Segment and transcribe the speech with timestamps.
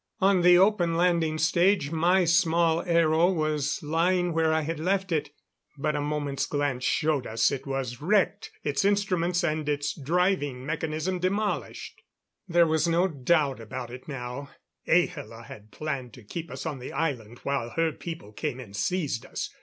[0.19, 5.29] On the open landing stage my small aero was lying where I had left it;
[5.77, 11.19] but a moment's glance showed us it was wrecked its instruments and its driving mechanism
[11.19, 12.01] demolished!
[12.47, 14.49] There was no doubt about it now;
[14.87, 19.23] Ahla had planned to keep us on the island while her people came and seized
[19.23, 19.53] us.